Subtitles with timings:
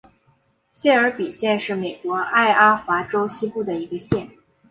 [0.71, 4.27] 谢尔比县是美国爱阿华州西部的一个县。